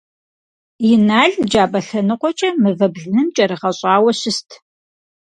[0.91, 4.49] Инал джабэ лъэныкъуэкӀэ мывэ блыным кӀэрыгъэщӀауэ щыст.